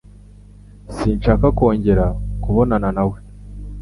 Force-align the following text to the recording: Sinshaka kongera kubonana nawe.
Sinshaka 0.95 1.45
kongera 1.57 2.05
kubonana 2.43 2.89
nawe. 2.95 3.17